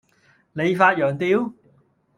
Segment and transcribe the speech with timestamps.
[0.53, 1.53] 你發羊吊?